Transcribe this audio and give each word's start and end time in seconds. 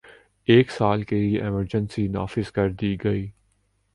ایک 0.47 0.71
سال 0.71 1.03
کے 1.03 1.19
لیے 1.19 1.41
ایمرجنسی 1.41 2.07
نافذ 2.07 2.51
کر 2.51 2.69
دی 2.71 2.95
گئی 3.03 3.29